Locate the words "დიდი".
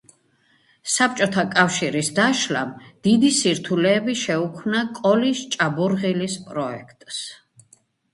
3.07-3.29